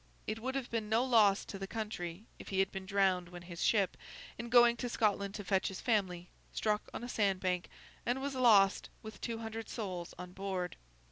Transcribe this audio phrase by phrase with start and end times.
[0.25, 3.43] It would have been no loss to the country, if he had been drowned when
[3.43, 3.95] his ship,
[4.35, 7.69] in going to Scotland to fetch his family, struck on a sand bank,
[8.03, 10.75] and was lost with two hundred souls on board.